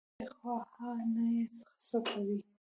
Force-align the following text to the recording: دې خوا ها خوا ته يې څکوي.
دې 0.17 0.25
خوا 0.35 0.53
ها 0.61 0.65
خوا 0.71 0.89
ته 1.13 1.21
يې 1.35 1.43
څکوي. 1.87 2.37